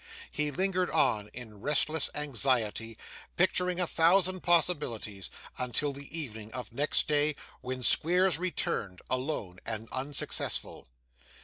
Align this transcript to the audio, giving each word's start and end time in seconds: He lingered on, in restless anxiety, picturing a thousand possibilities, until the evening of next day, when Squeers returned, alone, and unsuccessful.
He 0.31 0.49
lingered 0.49 0.89
on, 0.89 1.27
in 1.31 1.61
restless 1.61 2.09
anxiety, 2.15 2.97
picturing 3.37 3.79
a 3.79 3.85
thousand 3.85 4.41
possibilities, 4.41 5.29
until 5.59 5.93
the 5.93 6.07
evening 6.17 6.51
of 6.53 6.73
next 6.73 7.07
day, 7.07 7.35
when 7.61 7.83
Squeers 7.83 8.39
returned, 8.39 9.03
alone, 9.11 9.59
and 9.63 9.87
unsuccessful. 9.91 10.87